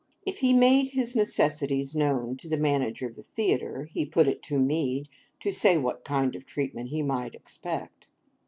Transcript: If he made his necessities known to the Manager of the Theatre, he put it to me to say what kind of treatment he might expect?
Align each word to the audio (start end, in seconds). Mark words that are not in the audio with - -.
If 0.25 0.39
he 0.39 0.51
made 0.51 0.85
his 0.93 1.15
necessities 1.15 1.95
known 1.95 2.35
to 2.37 2.49
the 2.49 2.57
Manager 2.57 3.05
of 3.05 3.15
the 3.15 3.21
Theatre, 3.21 3.87
he 3.93 4.03
put 4.03 4.27
it 4.27 4.41
to 4.45 4.57
me 4.57 5.05
to 5.41 5.51
say 5.51 5.77
what 5.77 6.03
kind 6.03 6.35
of 6.35 6.43
treatment 6.43 6.89
he 6.89 7.03
might 7.03 7.35
expect? 7.35 8.07